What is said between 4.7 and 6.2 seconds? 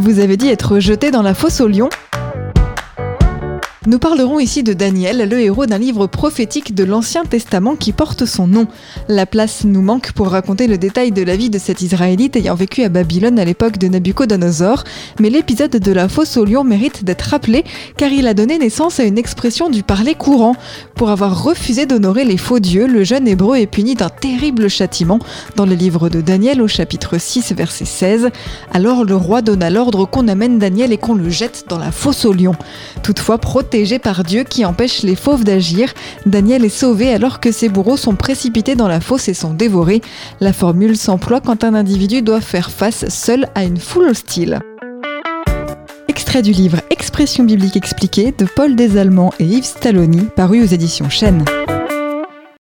Daniel, le héros d'un livre